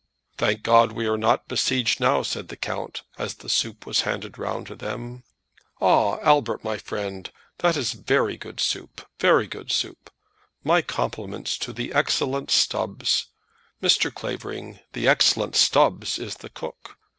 "Thank 0.39 0.63
God 0.63 0.93
we 0.93 1.05
are 1.05 1.15
not 1.15 1.47
besieged 1.47 1.99
now," 1.99 2.23
said 2.23 2.47
the 2.47 2.55
count, 2.55 3.03
as 3.19 3.35
the 3.35 3.49
soup 3.49 3.85
was 3.85 4.01
handed 4.01 4.35
round 4.39 4.65
to 4.65 4.75
them. 4.75 5.21
"Ah, 5.79 6.17
Albert, 6.23 6.63
my 6.63 6.79
friend, 6.79 7.31
that 7.59 7.77
is 7.77 7.93
good 7.93 8.59
soup; 8.59 9.07
very 9.19 9.45
good 9.45 9.71
soup. 9.71 10.09
My 10.63 10.81
compliments 10.81 11.55
to 11.59 11.71
the 11.71 11.93
excellent 11.93 12.49
Stubbs. 12.49 13.27
Mr. 13.79 14.11
Clavering, 14.11 14.79
the 14.93 15.07
excellent 15.07 15.55
Stubbs 15.55 16.17
is 16.17 16.33
the 16.37 16.49
cook. 16.49 16.97